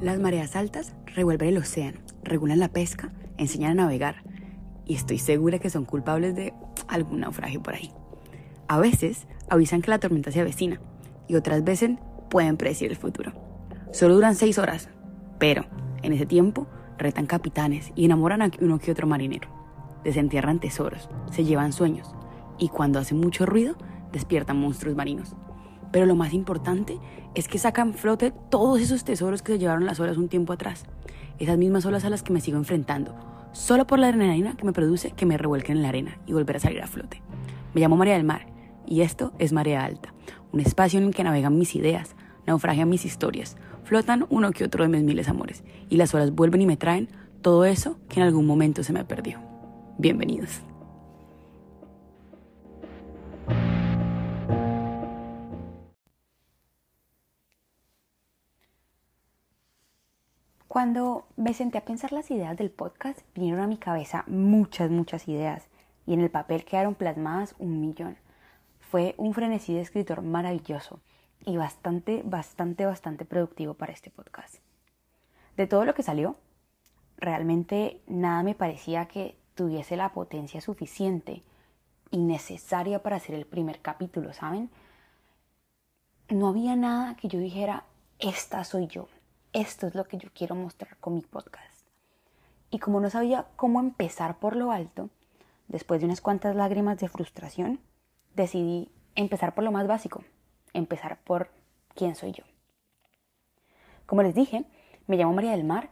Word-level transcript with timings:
Las 0.00 0.18
mareas 0.18 0.56
altas 0.56 0.94
revuelven 1.06 1.48
el 1.48 1.58
océano, 1.58 1.98
regulan 2.22 2.58
la 2.58 2.68
pesca, 2.68 3.12
enseñan 3.38 3.72
a 3.72 3.82
navegar 3.82 4.22
y 4.84 4.94
estoy 4.94 5.18
segura 5.18 5.58
que 5.58 5.70
son 5.70 5.84
culpables 5.84 6.34
de 6.34 6.54
algún 6.88 7.20
naufragio 7.20 7.62
por 7.62 7.74
ahí. 7.74 7.90
A 8.68 8.78
veces 8.78 9.26
avisan 9.48 9.82
que 9.82 9.90
la 9.90 9.98
tormenta 9.98 10.30
se 10.30 10.40
avecina 10.40 10.80
y 11.28 11.34
otras 11.34 11.64
veces 11.64 11.92
pueden 12.28 12.56
predecir 12.56 12.90
el 12.90 12.96
futuro. 12.96 13.32
Solo 13.92 14.14
duran 14.14 14.34
seis 14.34 14.58
horas, 14.58 14.88
pero 15.38 15.64
en 16.02 16.12
ese 16.12 16.26
tiempo 16.26 16.66
retan 16.98 17.26
capitanes 17.26 17.92
y 17.94 18.04
enamoran 18.04 18.42
a 18.42 18.50
uno 18.60 18.78
que 18.78 18.90
otro 18.90 19.06
marinero. 19.06 19.48
Desentierran 20.04 20.60
tesoros, 20.60 21.08
se 21.32 21.44
llevan 21.44 21.72
sueños 21.72 22.14
y 22.58 22.68
cuando 22.68 22.98
hace 22.98 23.14
mucho 23.14 23.46
ruido 23.46 23.76
despiertan 24.12 24.60
monstruos 24.60 24.96
marinos. 24.96 25.34
Pero 25.92 26.06
lo 26.06 26.16
más 26.16 26.32
importante 26.32 26.98
es 27.34 27.48
que 27.48 27.58
sacan 27.58 27.94
flote 27.94 28.32
todos 28.50 28.80
esos 28.80 29.04
tesoros 29.04 29.42
que 29.42 29.52
se 29.52 29.58
llevaron 29.58 29.86
las 29.86 30.00
olas 30.00 30.16
un 30.16 30.28
tiempo 30.28 30.52
atrás. 30.52 30.84
Esas 31.38 31.58
mismas 31.58 31.84
olas 31.86 32.04
a 32.04 32.10
las 32.10 32.22
que 32.22 32.32
me 32.32 32.40
sigo 32.40 32.56
enfrentando, 32.56 33.14
solo 33.52 33.86
por 33.86 33.98
la 33.98 34.08
adrenalina 34.08 34.56
que 34.56 34.64
me 34.64 34.72
produce 34.72 35.12
que 35.12 35.26
me 35.26 35.38
revuelquen 35.38 35.76
en 35.76 35.82
la 35.82 35.88
arena 35.88 36.18
y 36.26 36.32
volver 36.32 36.56
a 36.56 36.60
salir 36.60 36.82
a 36.82 36.86
flote. 36.86 37.22
Me 37.74 37.80
llamo 37.80 37.96
María 37.96 38.14
del 38.14 38.24
Mar 38.24 38.46
y 38.86 39.02
esto 39.02 39.32
es 39.38 39.52
Marea 39.52 39.84
Alta, 39.84 40.14
un 40.52 40.60
espacio 40.60 40.98
en 40.98 41.06
el 41.06 41.14
que 41.14 41.24
navegan 41.24 41.58
mis 41.58 41.74
ideas, 41.74 42.16
naufragian 42.46 42.88
mis 42.88 43.04
historias, 43.04 43.56
flotan 43.84 44.26
uno 44.30 44.52
que 44.52 44.64
otro 44.64 44.84
de 44.84 44.88
mis 44.88 45.02
miles 45.02 45.28
amores 45.28 45.62
y 45.88 45.96
las 45.96 46.14
olas 46.14 46.34
vuelven 46.34 46.62
y 46.62 46.66
me 46.66 46.76
traen 46.76 47.08
todo 47.42 47.64
eso 47.64 47.98
que 48.08 48.20
en 48.20 48.26
algún 48.26 48.46
momento 48.46 48.82
se 48.82 48.92
me 48.92 49.04
perdió. 49.04 49.40
Bienvenidos. 49.98 50.62
Cuando 60.76 61.24
me 61.36 61.54
senté 61.54 61.78
a 61.78 61.86
pensar 61.86 62.12
las 62.12 62.30
ideas 62.30 62.54
del 62.54 62.70
podcast, 62.70 63.20
vinieron 63.34 63.62
a 63.62 63.66
mi 63.66 63.78
cabeza 63.78 64.24
muchas, 64.26 64.90
muchas 64.90 65.26
ideas 65.26 65.64
y 66.04 66.12
en 66.12 66.20
el 66.20 66.28
papel 66.28 66.66
quedaron 66.66 66.94
plasmadas 66.94 67.54
un 67.58 67.80
millón. 67.80 68.18
Fue 68.80 69.14
un 69.16 69.32
frenesí 69.32 69.72
de 69.72 69.80
escritor 69.80 70.20
maravilloso 70.20 71.00
y 71.46 71.56
bastante, 71.56 72.20
bastante, 72.26 72.84
bastante 72.84 73.24
productivo 73.24 73.72
para 73.72 73.94
este 73.94 74.10
podcast. 74.10 74.56
De 75.56 75.66
todo 75.66 75.86
lo 75.86 75.94
que 75.94 76.02
salió, 76.02 76.36
realmente 77.16 78.02
nada 78.06 78.42
me 78.42 78.54
parecía 78.54 79.06
que 79.06 79.34
tuviese 79.54 79.96
la 79.96 80.12
potencia 80.12 80.60
suficiente 80.60 81.42
y 82.10 82.18
necesaria 82.18 83.02
para 83.02 83.16
hacer 83.16 83.34
el 83.34 83.46
primer 83.46 83.80
capítulo, 83.80 84.34
¿saben? 84.34 84.68
No 86.28 86.48
había 86.48 86.76
nada 86.76 87.16
que 87.16 87.28
yo 87.28 87.38
dijera, 87.38 87.84
esta 88.18 88.62
soy 88.62 88.88
yo, 88.88 89.08
esto 89.56 89.86
es 89.86 89.94
lo 89.94 90.04
que 90.04 90.18
yo 90.18 90.28
quiero 90.34 90.54
mostrar 90.54 90.98
con 90.98 91.14
mi 91.14 91.22
podcast. 91.22 91.86
Y 92.70 92.78
como 92.78 93.00
no 93.00 93.08
sabía 93.08 93.46
cómo 93.56 93.80
empezar 93.80 94.38
por 94.38 94.54
lo 94.54 94.70
alto, 94.70 95.08
después 95.66 96.00
de 96.00 96.06
unas 96.06 96.20
cuantas 96.20 96.54
lágrimas 96.54 96.98
de 96.98 97.08
frustración, 97.08 97.80
decidí 98.34 98.90
empezar 99.14 99.54
por 99.54 99.64
lo 99.64 99.72
más 99.72 99.86
básico, 99.86 100.24
empezar 100.74 101.18
por 101.24 101.48
quién 101.94 102.16
soy 102.16 102.32
yo. 102.32 102.44
Como 104.04 104.22
les 104.22 104.34
dije, 104.34 104.66
me 105.06 105.16
llamo 105.16 105.32
María 105.32 105.52
del 105.52 105.64
Mar 105.64 105.88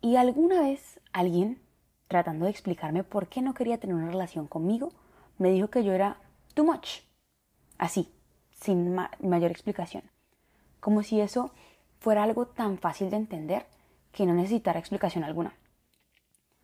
y 0.00 0.16
alguna 0.16 0.62
vez 0.62 0.98
alguien, 1.12 1.60
tratando 2.08 2.46
de 2.46 2.52
explicarme 2.52 3.04
por 3.04 3.28
qué 3.28 3.42
no 3.42 3.52
quería 3.52 3.78
tener 3.78 3.96
una 3.96 4.10
relación 4.10 4.46
conmigo, 4.46 4.92
me 5.36 5.50
dijo 5.50 5.68
que 5.68 5.84
yo 5.84 5.92
era 5.92 6.16
too 6.54 6.64
much. 6.64 7.00
Así, 7.76 8.10
sin 8.50 8.94
mayor 9.20 9.50
explicación. 9.50 10.04
Como 10.80 11.02
si 11.02 11.20
eso 11.20 11.52
fuera 12.04 12.22
algo 12.22 12.44
tan 12.44 12.76
fácil 12.76 13.08
de 13.08 13.16
entender 13.16 13.64
que 14.12 14.26
no 14.26 14.34
necesitara 14.34 14.78
explicación 14.78 15.24
alguna. 15.24 15.54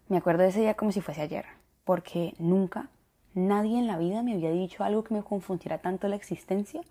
Me 0.08 0.18
acuerdo 0.18 0.42
de 0.42 0.50
ese 0.50 0.60
día 0.60 0.74
como 0.74 0.92
si 0.92 1.00
fuese 1.00 1.22
ayer, 1.22 1.46
porque 1.84 2.34
nunca, 2.38 2.90
nadie 3.32 3.78
en 3.78 3.86
la 3.86 3.96
vida 3.96 4.22
me 4.22 4.34
había 4.34 4.50
dicho 4.50 4.84
algo 4.84 5.02
que 5.02 5.14
me 5.14 5.22
confundiera 5.22 5.78
tanto 5.78 6.08
la 6.08 6.16
existencia, 6.16 6.82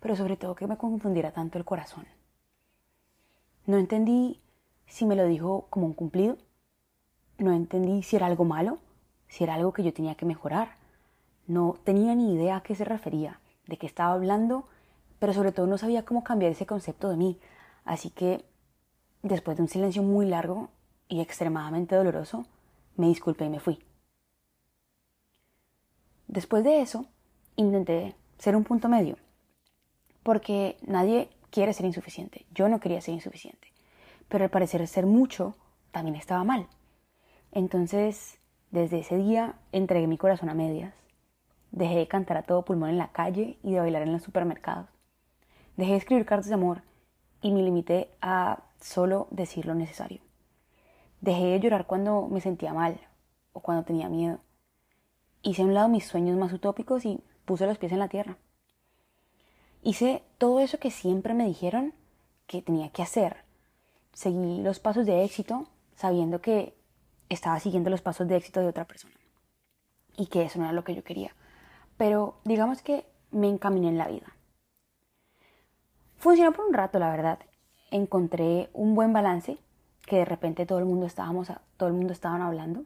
pero 0.00 0.16
sobre 0.16 0.38
todo 0.38 0.54
que 0.54 0.66
me 0.66 0.78
confundiera 0.78 1.32
tanto 1.32 1.58
el 1.58 1.66
corazón. 1.66 2.06
No 3.66 3.76
entendí 3.76 4.40
si 4.86 5.04
me 5.04 5.14
lo 5.14 5.26
dijo 5.26 5.66
como 5.68 5.84
un 5.84 5.92
cumplido, 5.92 6.38
no 7.36 7.52
entendí 7.52 8.02
si 8.02 8.16
era 8.16 8.24
algo 8.24 8.46
malo, 8.46 8.78
si 9.28 9.44
era 9.44 9.52
algo 9.52 9.74
que 9.74 9.82
yo 9.82 9.92
tenía 9.92 10.14
que 10.14 10.24
mejorar. 10.24 10.76
No 11.46 11.76
tenía 11.84 12.14
ni 12.14 12.32
idea 12.32 12.56
a 12.56 12.62
qué 12.62 12.74
se 12.74 12.86
refería, 12.86 13.38
de 13.66 13.76
qué 13.76 13.86
estaba 13.86 14.14
hablando, 14.14 14.66
pero 15.18 15.34
sobre 15.34 15.52
todo 15.52 15.66
no 15.66 15.76
sabía 15.76 16.06
cómo 16.06 16.24
cambiar 16.24 16.52
ese 16.52 16.64
concepto 16.64 17.10
de 17.10 17.18
mí, 17.18 17.38
Así 17.84 18.10
que, 18.10 18.44
después 19.22 19.56
de 19.56 19.62
un 19.62 19.68
silencio 19.68 20.02
muy 20.02 20.26
largo 20.26 20.70
y 21.08 21.20
extremadamente 21.20 21.96
doloroso, 21.96 22.46
me 22.96 23.08
disculpé 23.08 23.46
y 23.46 23.50
me 23.50 23.60
fui. 23.60 23.78
Después 26.28 26.64
de 26.64 26.80
eso, 26.80 27.06
intenté 27.56 28.14
ser 28.38 28.56
un 28.56 28.64
punto 28.64 28.88
medio, 28.88 29.16
porque 30.22 30.78
nadie 30.82 31.28
quiere 31.50 31.72
ser 31.72 31.86
insuficiente. 31.86 32.46
Yo 32.54 32.68
no 32.68 32.80
quería 32.80 33.00
ser 33.00 33.14
insuficiente, 33.14 33.72
pero 34.28 34.44
al 34.44 34.50
parecer 34.50 34.86
ser 34.88 35.06
mucho 35.06 35.56
también 35.90 36.16
estaba 36.16 36.44
mal. 36.44 36.66
Entonces, 37.50 38.38
desde 38.70 39.00
ese 39.00 39.18
día 39.18 39.56
entregué 39.72 40.06
mi 40.06 40.16
corazón 40.16 40.48
a 40.48 40.54
medias. 40.54 40.94
Dejé 41.70 41.96
de 41.96 42.08
cantar 42.08 42.38
a 42.38 42.42
todo 42.42 42.64
pulmón 42.64 42.90
en 42.90 42.98
la 42.98 43.12
calle 43.12 43.58
y 43.62 43.72
de 43.72 43.80
bailar 43.80 44.02
en 44.02 44.12
los 44.12 44.22
supermercados. 44.22 44.88
Dejé 45.76 45.92
de 45.92 45.98
escribir 45.98 46.24
cartas 46.24 46.48
de 46.48 46.54
amor 46.54 46.82
y 47.42 47.50
me 47.50 47.62
limité 47.62 48.08
a 48.22 48.62
solo 48.80 49.26
decir 49.30 49.66
lo 49.66 49.74
necesario. 49.74 50.22
Dejé 51.20 51.46
de 51.46 51.60
llorar 51.60 51.86
cuando 51.86 52.28
me 52.28 52.40
sentía 52.40 52.72
mal 52.72 52.98
o 53.52 53.60
cuando 53.60 53.84
tenía 53.84 54.08
miedo. 54.08 54.38
Hice 55.42 55.62
a 55.62 55.64
un 55.64 55.74
lado 55.74 55.88
mis 55.88 56.06
sueños 56.06 56.36
más 56.38 56.52
utópicos 56.52 57.04
y 57.04 57.20
puse 57.44 57.66
los 57.66 57.78
pies 57.78 57.92
en 57.92 57.98
la 57.98 58.08
tierra. 58.08 58.38
Hice 59.82 60.22
todo 60.38 60.60
eso 60.60 60.78
que 60.78 60.90
siempre 60.90 61.34
me 61.34 61.44
dijeron 61.44 61.92
que 62.46 62.62
tenía 62.62 62.90
que 62.90 63.02
hacer. 63.02 63.36
Seguí 64.12 64.62
los 64.62 64.78
pasos 64.78 65.06
de 65.06 65.24
éxito 65.24 65.66
sabiendo 65.96 66.40
que 66.40 66.74
estaba 67.28 67.58
siguiendo 67.58 67.90
los 67.90 68.02
pasos 68.02 68.28
de 68.28 68.36
éxito 68.36 68.60
de 68.60 68.68
otra 68.68 68.86
persona 68.86 69.14
y 70.16 70.26
que 70.26 70.42
eso 70.42 70.58
no 70.58 70.66
era 70.66 70.72
lo 70.72 70.84
que 70.84 70.94
yo 70.94 71.02
quería. 71.02 71.34
Pero 71.96 72.36
digamos 72.44 72.82
que 72.82 73.06
me 73.30 73.48
encaminé 73.48 73.88
en 73.88 73.98
la 73.98 74.08
vida. 74.08 74.36
Funcionó 76.22 76.52
por 76.52 76.66
un 76.66 76.72
rato, 76.72 77.00
la 77.00 77.10
verdad. 77.10 77.40
Encontré 77.90 78.70
un 78.74 78.94
buen 78.94 79.12
balance, 79.12 79.58
que 80.06 80.18
de 80.18 80.24
repente 80.24 80.66
todo 80.66 80.78
el 80.78 80.84
mundo 80.84 81.04
estábamos, 81.04 81.50
todo 81.76 81.88
el 81.88 81.96
mundo 81.96 82.12
estaban 82.12 82.42
hablando, 82.42 82.84